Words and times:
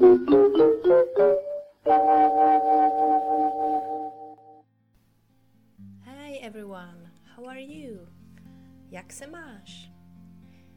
Hi 0.00 0.08
everyone, 6.40 7.10
how 7.36 7.44
are 7.44 7.60
you? 7.60 8.08
Jak 8.90 9.12
se 9.12 9.26
máš? 9.26 9.90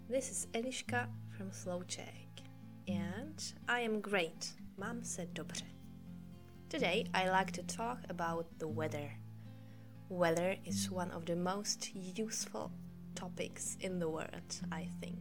This 0.09 0.31
is 0.31 0.47
Eliška 0.53 1.09
from 1.37 1.51
SlowCzech 1.51 2.43
and 2.87 3.53
I 3.67 3.85
am 3.85 4.01
great. 4.01 4.55
Mám 4.77 5.03
se 5.03 5.25
dobře. 5.25 5.65
Today 6.67 7.05
I 7.13 7.29
like 7.39 7.51
to 7.51 7.75
talk 7.77 7.99
about 8.09 8.45
the 8.57 8.67
weather. 8.67 9.09
Weather 10.09 10.57
is 10.65 10.91
one 10.91 11.11
of 11.15 11.25
the 11.25 11.35
most 11.35 11.95
useful 12.19 12.71
topics 13.13 13.77
in 13.79 13.99
the 13.99 14.07
world, 14.07 14.61
I 14.71 14.89
think. 14.99 15.19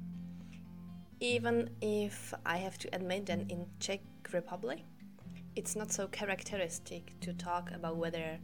Even 1.23 1.71
if 1.81 2.35
I 2.45 2.57
have 2.57 2.79
to 2.79 2.89
admit 2.93 3.27
that 3.27 3.49
in 3.49 3.67
Czech 3.79 4.01
Republic, 4.33 4.81
it's 5.55 5.77
not 5.77 5.93
so 5.93 6.09
characteristic 6.09 7.15
to 7.21 7.33
talk 7.33 7.71
about 7.71 7.97
weather 7.97 8.41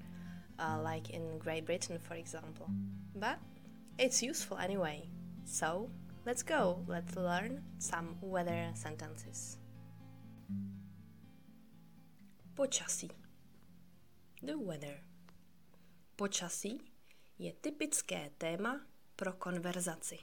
uh, 0.61 0.79
like 0.81 1.11
in 1.11 1.39
Great 1.39 1.67
Britain, 1.67 1.99
for 1.99 2.15
example. 2.15 2.69
But 3.17 3.41
it's 3.99 4.23
useful 4.23 4.59
anyway. 4.59 5.09
So 5.45 5.91
let's 6.25 6.45
go, 6.45 6.85
let's 6.87 7.17
learn 7.17 7.65
some 7.79 8.15
weather 8.21 8.71
sentences. 8.75 9.59
Počasí. 12.55 13.11
The 14.41 14.57
weather. 14.57 15.01
Počasí 16.17 16.79
je 17.39 17.53
typické 17.53 18.31
téma 18.39 18.81
pro 19.17 19.33
konverzaci. 19.33 20.19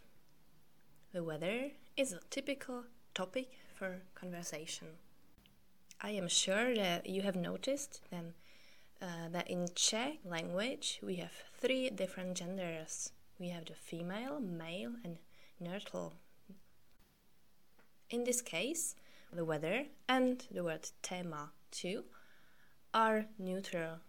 The 1.12 1.22
weather 1.22 1.72
is 1.98 2.12
a 2.12 2.20
typical 2.30 2.84
topic 3.14 3.52
for 3.74 4.02
conversation. 4.16 4.88
I 6.02 6.12
am 6.12 6.28
sure 6.28 6.76
that 6.76 7.08
you 7.08 7.22
have 7.22 7.36
noticed 7.36 8.02
then 8.12 8.34
uh, 9.02 9.30
that 9.32 9.50
in 9.50 9.68
Czech 9.76 10.18
language 10.26 11.00
we 11.02 11.16
have 11.16 11.32
three 11.60 11.90
different 11.90 12.36
genders. 12.36 13.12
We 13.40 13.50
have 13.50 13.66
the 13.66 13.76
female, 13.76 14.40
male, 14.40 14.92
and 15.04 15.18
neutral. 15.60 16.14
In 18.10 18.24
this 18.26 18.42
case, 18.42 18.96
the 19.32 19.46
weather 19.46 19.86
and 20.08 20.46
the 20.52 20.64
word 20.64 20.90
tema 21.02 21.52
too 21.72 22.04
are 22.94 23.26
neutral. 23.40 24.00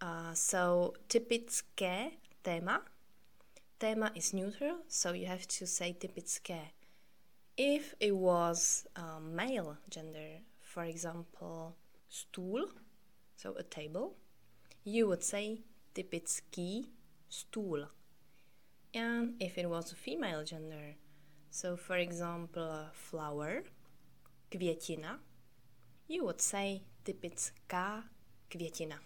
Uh, 0.00 0.34
so 0.34 0.94
typické 1.08 2.12
téma 2.44 2.80
Tema 3.82 4.12
is 4.14 4.32
neutral, 4.32 4.76
so 4.86 5.12
you 5.12 5.26
have 5.26 5.44
to 5.58 5.66
say 5.66 5.92
typické. 5.92 6.70
If 7.56 7.96
it 7.98 8.14
was 8.14 8.86
a 8.94 9.18
male 9.18 9.76
gender, 9.90 10.38
for 10.60 10.84
example, 10.84 11.74
stůl, 12.08 12.70
so 13.34 13.56
a 13.58 13.64
table, 13.64 14.14
you 14.84 15.08
would 15.08 15.24
say 15.24 15.64
typický 15.94 16.92
stůl. 17.28 17.88
And 18.94 19.34
if 19.42 19.58
it 19.58 19.68
was 19.68 19.92
a 19.92 19.96
female 19.96 20.44
gender, 20.44 20.94
so 21.50 21.74
for 21.74 21.96
example, 21.96 22.88
flower, 22.92 23.64
květina, 24.48 25.20
you 26.06 26.22
would 26.22 26.40
say 26.40 26.82
typická 27.02 28.04
květina. 28.48 29.00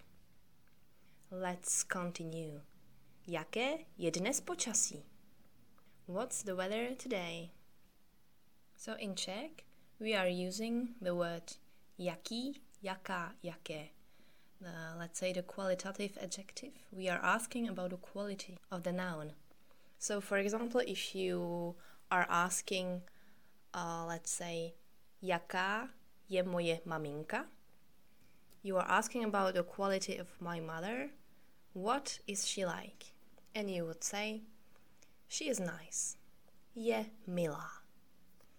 Let's 1.31 1.83
continue. 1.83 2.76
Jaké 3.29 3.79
je 3.99 4.11
dnes 4.11 4.41
počasí? 4.41 5.03
What's 6.07 6.43
the 6.43 6.55
weather 6.55 6.95
today? 6.95 7.51
So 8.77 8.95
in 8.99 9.17
Czech, 9.17 9.51
we 9.99 10.15
are 10.15 10.29
using 10.31 10.95
the 11.03 11.11
word 11.11 11.59
jaký, 11.99 12.63
jaká, 12.83 13.35
jaké. 13.43 13.89
Uh, 14.63 14.95
let's 14.99 15.19
say 15.19 15.33
the 15.33 15.43
qualitative 15.43 16.17
adjective. 16.23 16.73
We 16.93 17.09
are 17.09 17.19
asking 17.21 17.69
about 17.69 17.91
the 17.91 17.97
quality 17.97 18.59
of 18.71 18.83
the 18.85 18.93
noun. 18.93 19.33
So, 19.99 20.21
for 20.21 20.39
example, 20.39 20.81
if 20.87 21.13
you 21.17 21.75
are 22.13 22.27
asking, 22.31 23.03
uh, 23.75 24.07
let's 24.07 24.31
say, 24.31 24.75
jaká 25.21 25.89
je 26.29 26.43
moje 26.45 26.81
maminka, 26.85 27.47
you 28.63 28.77
are 28.77 28.87
asking 28.89 29.25
about 29.25 29.55
the 29.55 29.65
quality 29.65 30.17
of 30.17 30.29
my 30.41 30.61
mother. 30.61 31.11
What 31.73 32.21
is 32.29 32.47
she 32.47 32.65
like? 32.65 33.16
And 33.57 33.71
you 33.71 33.87
would 33.87 34.05
say, 34.05 34.43
She 35.29 35.49
is 35.49 35.59
nice. 35.59 36.17
Je 36.77 37.07
milá. 37.27 37.83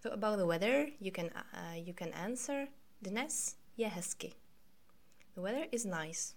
So 0.02 0.10
about 0.10 0.38
the 0.38 0.46
weather, 0.46 0.90
you 1.00 1.12
can 1.12 1.30
uh, 1.54 1.76
you 1.76 1.94
can 1.94 2.12
answer 2.14 2.68
dnes 3.02 3.56
je 3.78 3.86
hezky. 3.86 4.34
The 5.36 5.42
weather 5.42 5.68
is 5.72 5.86
nice. 5.86 6.34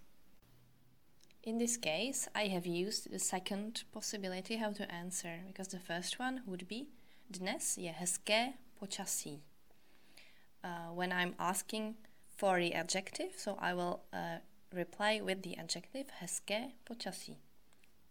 In 1.42 1.56
this 1.56 1.78
case, 1.78 2.28
I 2.34 2.48
have 2.48 2.66
used 2.66 3.10
the 3.10 3.18
second 3.18 3.84
possibility 3.92 4.56
how 4.56 4.72
to 4.72 4.84
answer 4.92 5.40
because 5.46 5.68
the 5.68 5.80
first 5.80 6.18
one 6.18 6.42
would 6.46 6.68
be 6.68 6.88
dnes 7.32 7.78
je 7.78 7.90
hezké 7.90 8.52
počasí. 8.78 9.40
Uh, 10.62 10.92
when 10.92 11.12
I'm 11.12 11.34
asking 11.38 11.96
for 12.36 12.60
the 12.60 12.74
adjective, 12.74 13.32
so 13.36 13.56
I 13.58 13.72
will 13.72 14.02
uh, 14.12 14.38
reply 14.72 15.20
with 15.22 15.42
the 15.42 15.56
adjective 15.56 16.06
hezké 16.20 16.72
počasí. 16.84 17.36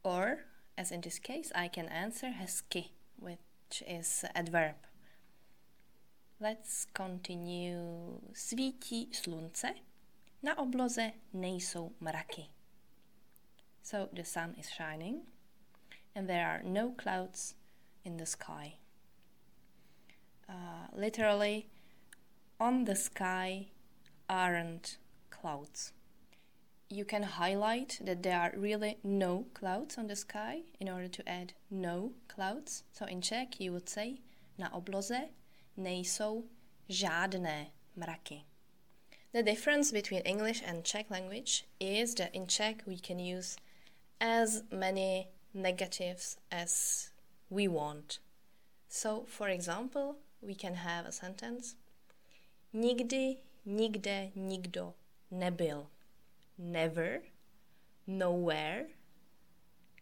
Or, 0.03 0.45
as 0.77 0.91
in 0.91 1.01
this 1.01 1.19
case, 1.19 1.51
I 1.55 1.67
can 1.67 1.87
answer 1.87 2.27
hezky, 2.27 2.89
which 3.17 3.83
is 3.87 4.25
adverb. 4.33 4.75
Let's 6.39 6.85
continue. 6.93 8.21
Svítí 8.33 9.09
slunce, 9.11 9.75
na 10.43 10.55
obloze 10.57 11.11
nejsou 11.33 11.91
mraky. 11.99 12.49
So 13.83 14.09
the 14.13 14.23
sun 14.23 14.55
is 14.57 14.69
shining 14.69 15.21
and 16.16 16.29
there 16.29 16.47
are 16.47 16.61
no 16.63 16.91
clouds 16.91 17.55
in 18.05 18.17
the 18.17 18.25
sky. 18.25 18.75
Uh, 20.47 20.87
literally, 20.93 21.67
on 22.59 22.85
the 22.85 22.95
sky 22.95 23.67
aren't 24.29 24.97
clouds 25.29 25.93
you 26.89 27.05
can 27.05 27.23
highlight 27.23 28.00
that 28.03 28.23
there 28.23 28.39
are 28.39 28.51
really 28.57 28.97
no 29.03 29.45
clouds 29.53 29.97
on 29.97 30.07
the 30.07 30.16
sky 30.16 30.61
in 30.79 30.89
order 30.89 31.07
to 31.07 31.29
add 31.29 31.53
no 31.69 32.13
clouds. 32.27 32.83
So 32.91 33.05
in 33.05 33.22
Czech 33.22 33.59
you 33.59 33.72
would 33.72 33.88
say 33.88 34.22
na 34.57 34.69
obloze 34.69 35.29
nejsou 35.78 36.44
žádné 36.89 37.67
mraky. 37.95 38.44
The 39.31 39.44
difference 39.44 39.91
between 39.91 40.22
English 40.22 40.63
and 40.66 40.83
Czech 40.83 41.11
language 41.11 41.66
is 41.79 42.16
that 42.16 42.33
in 42.33 42.47
Czech 42.47 42.83
we 42.88 42.97
can 42.97 43.19
use 43.19 43.57
as 44.19 44.63
many 44.72 45.28
negatives 45.53 46.38
as 46.51 47.11
we 47.49 47.67
want. 47.67 48.19
So, 48.88 49.25
for 49.28 49.49
example, 49.49 50.16
we 50.41 50.55
can 50.55 50.73
have 50.73 51.05
a 51.05 51.11
sentence 51.11 51.75
Nikdy, 52.73 53.38
nikde, 53.66 54.31
nikdo 54.35 54.94
nebyl 55.31 55.88
never, 56.59 57.24
nowhere, 58.06 58.88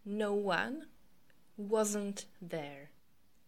no 0.04 0.34
one 0.34 0.88
wasn't 1.56 2.26
there. 2.42 2.90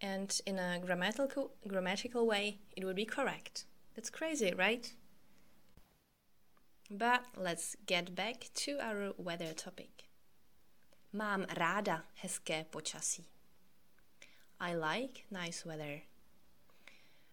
And 0.01 0.39
in 0.45 0.57
a 0.59 0.79
grammatical, 0.79 1.51
grammatical 1.67 2.25
way, 2.25 2.59
it 2.77 2.85
would 2.85 2.95
be 2.95 3.05
correct. 3.05 3.65
That's 3.95 4.09
crazy, 4.09 4.53
right? 4.55 4.93
But 6.89 7.25
let's 7.35 7.75
get 7.85 8.15
back 8.15 8.49
to 8.65 8.79
our 8.79 9.13
weather 9.17 9.53
topic. 9.53 10.05
Mám 11.13 11.45
ráda 11.49 12.05
hezké 12.15 12.65
počasí. 12.69 13.25
I 14.59 14.75
like 14.75 15.25
nice 15.31 15.65
weather. 15.65 16.01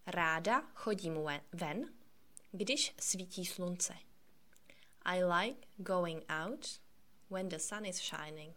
Ráda 0.07 0.63
chodím 0.75 1.19
ven, 1.53 1.93
když 2.53 2.95
svítí 3.01 3.47
slunce. 3.47 4.06
I 5.07 5.23
like 5.23 5.69
going 5.85 6.25
out 6.29 6.79
when 7.29 7.49
the 7.49 7.61
sun 7.61 7.85
is 7.87 8.03
shining. 8.03 8.55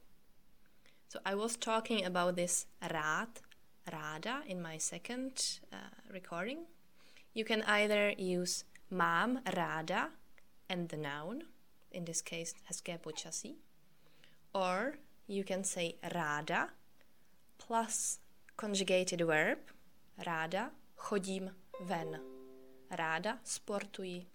So 1.07 1.19
I 1.23 1.35
was 1.35 1.55
talking 1.55 2.03
about 2.03 2.35
this 2.35 2.65
rád, 2.81 3.27
ráda 3.91 4.45
in 4.47 4.59
my 4.59 4.77
second 4.77 5.59
uh, 5.71 5.93
recording. 6.11 6.65
You 7.35 7.45
can 7.45 7.61
either 7.63 8.13
use 8.17 8.63
mám 8.91 9.43
ráda 9.45 10.09
and 10.67 10.89
the 10.89 10.97
noun, 10.97 11.43
in 11.91 12.05
this 12.05 12.21
case 12.21 12.55
hezké 12.67 12.97
počasí, 12.97 13.55
or 14.53 14.97
you 15.27 15.43
can 15.43 15.63
say 15.63 15.97
ráda 16.03 16.69
plus 17.59 18.19
conjugated 18.57 19.21
verb 19.21 19.59
ráda 20.17 20.71
chodím 20.95 21.55
ven. 21.79 22.21
Ráda 22.91 23.39
sportuji. 23.43 24.25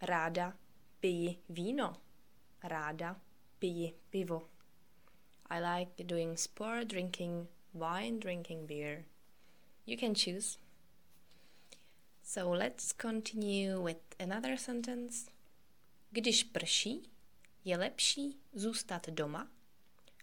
Ráda 0.00 0.56
piji 1.00 1.38
víno. 1.48 1.96
Ráda 2.62 3.20
piji 3.58 3.94
pivo. 4.10 4.48
I 5.50 5.60
like 5.60 6.04
doing 6.04 6.36
sport, 6.36 6.88
drinking 6.88 7.48
wine, 7.72 8.18
drinking 8.18 8.66
beer. 8.66 9.04
You 9.86 9.96
can 9.96 10.14
choose. 10.14 10.58
So 12.22 12.50
let's 12.50 12.92
continue 12.92 13.80
with 13.80 14.02
another 14.20 14.56
sentence. 14.56 15.30
Když 16.10 16.44
prší, 16.44 17.10
je 17.64 17.76
lepší 17.76 18.38
zůstat 18.52 19.08
doma 19.08 19.48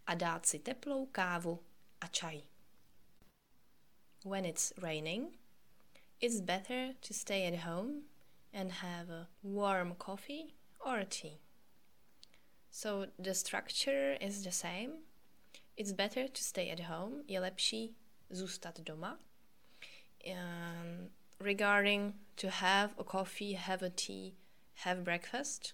a 0.07 0.15
dát 0.15 0.45
si 0.45 0.59
teplou 0.59 1.05
kávu 1.05 1.59
a 2.01 2.07
čaj. 2.07 2.41
When 4.25 4.45
it's 4.45 4.73
raining, 4.77 5.39
it's 6.19 6.39
better 6.39 6.93
to 7.07 7.13
stay 7.13 7.47
at 7.47 7.63
home 7.63 8.01
and 8.53 8.71
have 8.71 9.13
a 9.13 9.27
warm 9.43 9.95
coffee 9.95 10.54
or 10.85 11.03
tea. 11.03 11.39
So 12.69 13.07
the 13.17 13.33
structure 13.33 14.17
is 14.21 14.43
the 14.43 14.51
same. 14.51 14.91
It's 15.77 15.91
better 15.93 16.27
to 16.27 16.43
stay 16.43 16.69
at 16.69 16.79
home. 16.79 17.23
Je 17.27 17.39
lepší 17.39 17.95
zůstat 18.29 18.79
doma. 18.79 19.19
Um, 20.27 21.09
regarding 21.39 22.13
to 22.35 22.49
have 22.49 22.93
a 22.97 23.03
coffee, 23.03 23.53
have 23.53 23.85
a 23.85 23.89
tea, 23.89 24.35
have 24.73 25.03
breakfast. 25.03 25.73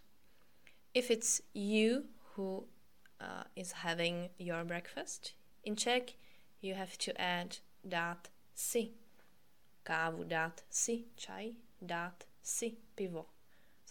If 0.94 1.12
it's 1.12 1.42
you 1.54 2.04
who 2.36 2.68
uh, 3.20 3.44
is 3.56 3.72
having 3.72 4.30
your 4.38 4.64
breakfast, 4.64 5.34
in 5.64 5.76
Czech 5.76 6.18
you 6.62 6.76
have 6.76 6.98
to 6.98 7.12
add 7.22 7.58
dát 7.84 8.28
si. 8.54 8.94
Kávu 9.84 10.24
dát 10.24 10.64
si, 10.70 11.06
čaj 11.16 11.56
dát 11.82 12.24
si, 12.42 12.78
pivo. 12.96 13.26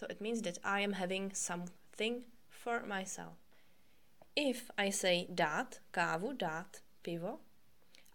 So 0.01 0.07
it 0.09 0.19
means 0.19 0.41
that 0.41 0.57
I 0.63 0.79
am 0.79 0.93
having 0.93 1.31
something 1.35 2.23
for 2.49 2.81
myself. 2.87 3.37
If 4.35 4.71
I 4.75 4.89
say 4.89 5.27
dát, 5.31 5.77
kávu 5.93 6.35
dát, 6.35 6.81
pivo, 7.03 7.37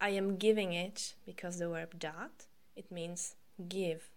I 0.00 0.09
am 0.09 0.37
giving 0.37 0.73
it 0.73 1.15
because 1.25 1.61
the 1.61 1.69
verb 1.69 1.97
dát, 1.97 2.49
it 2.75 2.91
means 2.91 3.37
give. 3.69 4.11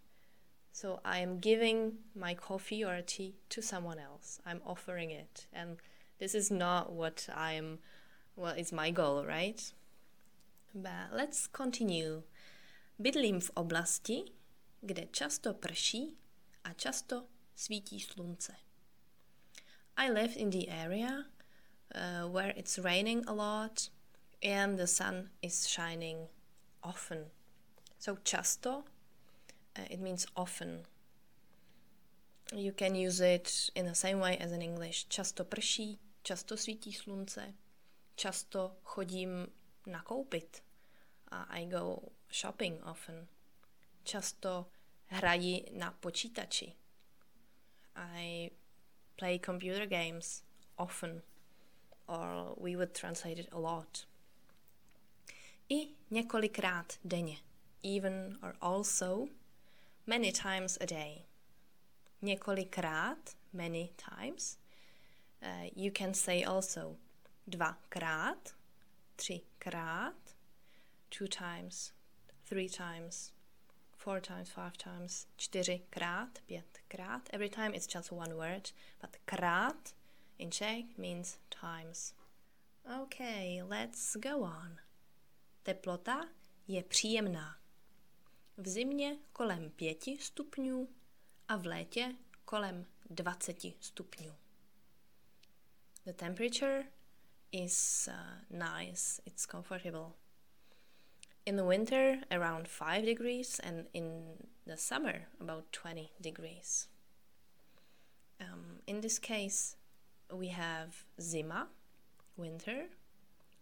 So 0.71 1.00
I 1.06 1.19
am 1.19 1.38
giving 1.38 2.00
my 2.16 2.33
coffee 2.33 2.83
or 2.83 3.04
tea 3.04 3.36
to 3.50 3.62
someone 3.62 4.00
else. 4.00 4.39
I'm 4.48 4.62
offering 4.65 5.12
it. 5.12 5.45
And 5.54 5.77
this 6.18 6.33
is 6.33 6.50
not 6.50 6.92
what 6.92 7.30
I'm, 7.36 7.77
well, 8.36 8.56
it's 8.57 8.72
my 8.72 8.89
goal, 8.89 9.24
right? 9.27 9.62
But 10.74 11.13
let's 11.13 11.45
continue. 11.45 12.24
Bydlím 13.00 13.42
v 13.42 13.51
oblasti, 13.54 14.24
kde 14.81 15.06
často 15.12 15.54
prší 15.54 16.18
a 16.63 16.74
často 16.74 17.25
svítí 17.59 18.00
slunce. 18.00 18.56
I 19.97 20.09
live 20.09 20.39
in 20.39 20.50
the 20.50 20.69
area 20.69 21.25
uh, 21.95 22.31
where 22.31 22.53
it's 22.56 22.79
raining 22.79 23.25
a 23.27 23.33
lot 23.33 23.89
and 24.41 24.79
the 24.79 24.88
sun 24.88 25.29
is 25.41 25.67
shining 25.67 26.29
often. 26.81 27.31
So 27.97 28.15
často 28.23 28.85
uh, 29.75 29.85
it 29.89 30.00
means 30.00 30.25
often. 30.35 30.85
You 32.56 32.71
can 32.71 32.95
use 32.95 33.19
it 33.19 33.69
in 33.75 33.85
the 33.85 33.95
same 33.95 34.19
way 34.19 34.38
as 34.38 34.51
in 34.51 34.62
English. 34.62 35.07
Často 35.09 35.44
prší, 35.44 36.00
často 36.23 36.57
svítí 36.57 36.94
slunce, 36.94 37.53
často 38.15 38.77
chodím 38.83 39.47
nakoupit. 39.85 40.63
Uh, 41.31 41.45
I 41.50 41.65
go 41.65 42.00
shopping 42.31 42.79
often. 42.85 43.27
Často 44.03 44.71
hraji 45.05 45.65
na 45.73 45.91
počítači. 45.91 46.73
I 48.00 48.51
play 49.18 49.38
computer 49.38 49.86
games 49.86 50.44
often, 50.78 51.22
or 52.07 52.56
we 52.57 52.75
would 52.75 52.94
translate 52.94 53.40
it 53.40 53.50
a 53.51 53.60
lot. 53.60 54.06
I 55.69 55.88
několikrát 56.12 57.00
denně. 57.04 57.38
Even 57.84 58.38
or 58.44 58.56
also 58.62 59.28
many 60.07 60.31
times 60.31 60.78
a 60.81 60.86
day. 60.86 61.25
Několikrát, 62.22 63.36
many 63.54 63.90
times. 63.98 64.57
Uh, 65.42 65.69
you 65.75 65.92
can 65.92 66.13
say 66.13 66.44
also 66.44 66.96
dvakrát, 67.48 68.56
třikrát, 69.16 70.36
two 71.10 71.28
times, 71.28 71.94
three 72.46 72.69
times, 72.69 73.31
four 74.00 74.22
times, 74.22 74.50
five 74.50 74.78
times, 74.78 75.28
čtyřikrát, 75.38 76.40
pětkrát. 76.46 77.30
Every 77.34 77.50
time 77.50 77.74
it's 77.74 77.96
just 77.96 78.12
one 78.12 78.34
word, 78.34 78.74
but 79.01 79.18
krát 79.25 79.96
in 80.38 80.51
Czech 80.51 80.98
means 80.98 81.38
times. 81.62 82.13
Okay, 83.04 83.62
let's 83.63 84.16
go 84.16 84.38
on. 84.38 84.78
Teplota 85.63 86.30
je 86.68 86.84
příjemná. 86.84 87.57
v 88.57 88.68
zimě 88.68 89.18
kolem 89.34 89.72
5 89.72 90.04
stupňů 90.19 90.90
a 91.48 91.57
v 91.57 91.66
létě 91.66 92.16
kolem 92.46 92.86
20 93.10 93.57
stupňů. 93.80 94.36
The 96.06 96.13
temperature 96.13 96.84
is 97.51 98.10
uh, 98.12 98.60
nice, 98.60 99.22
it's 99.25 99.46
comfortable. 99.46 100.12
In 101.50 101.56
the 101.56 101.66
winter, 101.66 102.19
around 102.30 102.68
5 102.68 103.06
degrees, 103.06 103.60
and 103.63 103.88
in 103.92 104.22
the 104.68 104.78
summer, 104.78 105.22
about 105.42 105.72
20 105.72 106.12
degrees. 106.22 106.90
Um, 108.40 108.84
in 108.86 109.01
this 109.01 109.18
case, 109.18 109.75
we 110.31 110.50
have 110.50 111.06
zima, 111.19 111.69
winter, 112.38 112.90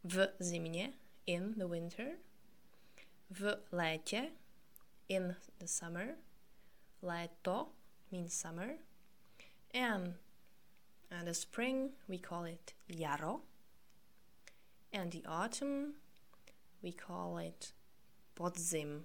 v 0.03 0.27
zimě, 0.41 0.95
in 1.27 1.55
the 1.57 1.65
winter, 1.65 2.17
v 3.31 3.55
létě, 3.71 4.31
in 5.07 5.37
the 5.59 5.67
summer. 5.67 6.15
Léto 7.01 7.67
means 8.11 8.33
summer. 8.33 8.79
And 9.73 10.15
uh, 11.09 11.23
the 11.23 11.33
spring, 11.33 11.91
we 12.09 12.17
call 12.17 12.43
it 12.43 12.73
jaro. 12.91 13.43
And 14.91 15.09
the 15.13 15.23
autumn, 15.25 15.93
we 16.83 16.91
call 16.91 17.37
it 17.37 17.71
podzim. 18.37 19.01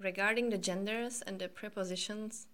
Regarding 0.00 0.50
the 0.50 0.58
genders 0.58 1.22
and 1.26 1.38
the 1.38 1.48
prepositions, 1.48 2.46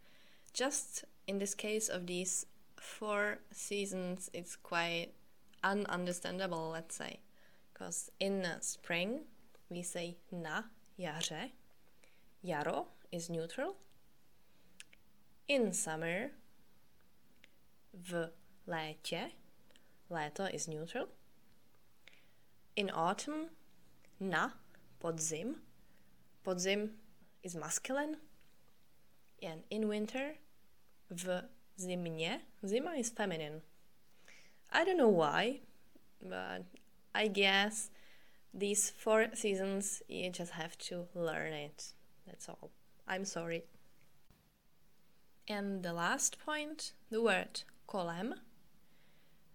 just 0.53 1.05
in 1.27 1.39
this 1.39 1.55
case 1.55 1.89
of 1.89 2.07
these 2.07 2.47
four 2.77 3.39
seasons, 3.53 4.29
it's 4.33 4.57
quite 4.57 5.12
ununderstandable, 5.62 6.73
let's 6.73 6.97
say. 6.97 7.21
Because 7.73 8.11
in 8.19 8.47
spring, 8.61 9.21
we 9.71 9.83
say 9.83 10.17
na 10.31 10.62
jaře, 10.99 11.51
Jaro 12.45 12.87
is 13.12 13.31
neutral. 13.31 13.77
In 15.49 15.73
summer, 15.73 16.31
v 17.95 18.31
létě, 18.69 19.31
léto 20.11 20.52
is 20.52 20.69
neutral. 20.69 21.07
In 22.76 22.90
autumn, 22.90 23.50
na, 24.21 24.52
podzim, 25.00 25.57
podzim 26.44 26.90
is 27.42 27.54
masculine. 27.54 28.16
And 29.42 29.62
in 29.70 29.88
winter, 29.88 30.35
v 31.11 31.42
zimně, 31.78 32.40
zima 32.64 32.92
is 32.92 33.11
feminine. 33.11 33.62
I 34.70 34.85
don't 34.85 34.99
know 34.99 35.09
why, 35.09 35.61
but 36.23 36.64
I 37.14 37.28
guess 37.28 37.90
these 38.54 38.90
four 38.90 39.28
seasons 39.35 40.02
you 40.09 40.30
just 40.30 40.52
have 40.52 40.76
to 40.78 41.09
learn 41.14 41.52
it. 41.52 41.92
That's 42.26 42.49
all. 42.49 42.70
I'm 43.09 43.25
sorry. 43.25 43.64
And 45.49 45.82
the 45.82 45.92
last 45.92 46.38
point 46.44 46.92
the 47.11 47.20
word 47.23 47.64
kolem 47.88 48.35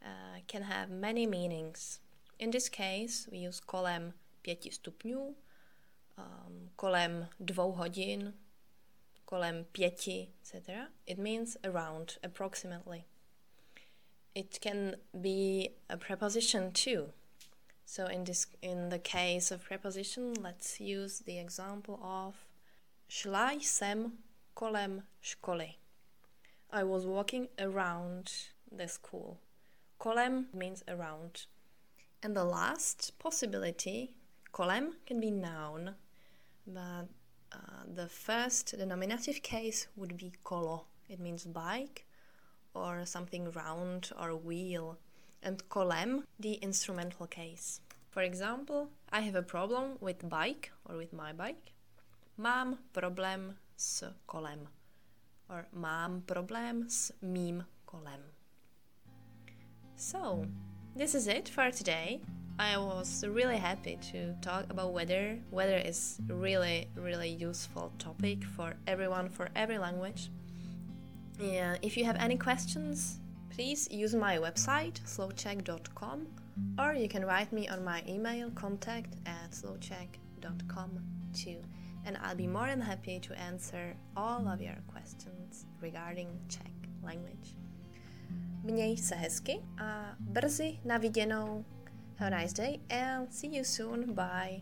uh, 0.04 0.40
can 0.48 0.64
have 0.64 0.90
many 0.90 1.26
meanings. 1.26 2.00
In 2.38 2.52
this 2.52 2.68
case, 2.68 3.30
we 3.32 3.38
use 3.38 3.62
kolem 3.62 4.14
5 4.44 4.72
stupňů, 4.72 5.36
um, 6.18 6.70
kolem 6.78 7.28
2 7.44 7.54
hodin, 7.54 8.34
kolem 9.28 9.66
5, 9.74 10.28
etc. 10.42 10.88
It 11.08 11.18
means 11.18 11.58
around, 11.64 12.18
approximately. 12.24 13.06
It 14.34 14.60
can 14.62 14.96
be 15.22 15.70
a 15.90 15.98
preposition 15.98 16.72
too. 16.72 17.14
So 17.86 18.08
in 18.08 18.24
this 18.24 18.48
in 18.62 18.90
the 18.90 19.00
case 19.00 19.52
of 19.52 19.64
preposition, 19.64 20.34
let's 20.42 20.80
use 20.80 21.20
the 21.20 21.38
example 21.38 22.00
of 22.02 22.36
Šla 23.10 23.52
jsem 23.62 24.12
kolem 24.56 25.04
školy. 25.22 25.76
I 26.72 26.84
was 26.84 27.06
walking 27.06 27.48
around 27.60 28.32
the 28.72 28.88
school. 28.88 29.38
Kolem 30.00 30.48
means 30.54 30.84
around. 30.88 31.46
And 32.24 32.36
the 32.36 32.44
last 32.44 33.18
possibility, 33.20 34.18
kolem 34.52 34.96
can 35.06 35.20
be 35.20 35.30
noun, 35.30 35.96
but 36.68 37.08
uh, 37.52 37.84
the 37.94 38.08
first, 38.08 38.78
the 38.78 38.86
nominative 38.86 39.42
case 39.42 39.88
would 39.96 40.18
be 40.18 40.34
kolo. 40.44 40.86
It 41.10 41.20
means 41.20 41.46
bike 41.46 42.06
or 42.74 43.06
something 43.06 43.52
round 43.52 44.12
or 44.20 44.36
wheel. 44.36 44.98
And 45.44 45.68
kolem, 45.70 46.24
the 46.40 46.54
instrumental 46.54 47.28
case. 47.28 47.82
For 48.10 48.22
example, 48.22 48.90
I 49.12 49.22
have 49.22 49.36
a 49.36 49.44
problem 49.44 49.98
with 50.02 50.28
bike 50.28 50.72
or 50.90 50.98
with 50.98 51.14
my 51.14 51.34
bike. 51.34 51.74
Mám 52.40 52.78
problém 52.94 53.56
s 53.78 54.04
kolem. 54.28 54.68
Or 55.50 55.68
mám 55.74 56.22
problém 56.22 56.90
s 56.90 57.12
mým 57.22 57.64
kolem. 57.86 58.22
So, 59.96 60.46
this 60.96 61.14
is 61.16 61.28
it 61.28 61.48
for 61.48 61.72
today. 61.72 62.22
I 62.58 62.78
was 62.78 63.26
really 63.28 63.58
happy 63.58 63.98
to 64.12 64.34
talk 64.42 64.66
about 64.70 64.94
weather. 64.94 65.40
Weather 65.52 65.78
is 65.78 66.20
really, 66.28 66.88
really 66.96 67.30
useful 67.30 67.92
topic 68.00 68.44
for 68.44 68.76
everyone, 68.88 69.30
for 69.30 69.50
every 69.56 69.78
language. 69.78 70.30
Yeah, 71.40 71.76
if 71.82 71.98
you 71.98 72.06
have 72.06 72.16
any 72.18 72.38
questions, 72.38 73.20
please 73.50 73.90
use 73.92 74.16
my 74.16 74.38
website 74.38 75.02
slowczech.com 75.06 76.28
or 76.80 76.94
you 76.94 77.10
can 77.10 77.26
write 77.26 77.52
me 77.52 77.68
on 77.68 77.84
my 77.84 78.04
email 78.08 78.50
contact 78.52 79.16
at 79.26 79.52
slowczech.com 79.52 81.00
too 81.34 81.58
and 82.06 82.18
I'll 82.24 82.36
be 82.36 82.48
more 82.48 82.68
than 82.68 82.82
happy 82.82 83.20
to 83.20 83.40
answer 83.40 83.96
all 84.16 84.48
of 84.48 84.62
your 84.62 84.78
questions 84.88 85.66
regarding 85.82 86.28
Czech 86.50 86.72
language. 87.04 87.56
Měj 88.64 88.98
se 88.98 89.16
hezky 89.16 89.60
a 89.78 90.16
brzy 90.20 90.80
na 90.86 90.98
viděnou. 90.98 91.66
Have 92.18 92.28
a 92.28 92.32
nice 92.32 92.54
day 92.54 92.80
and 92.90 93.34
see 93.34 93.48
you 93.48 93.64
soon. 93.64 94.14
Bye. 94.14 94.62